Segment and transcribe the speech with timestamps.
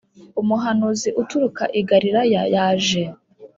[0.41, 3.03] umuhanuzi uturuka i Galilaya yaje